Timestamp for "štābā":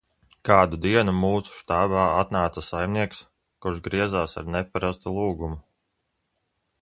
1.57-2.05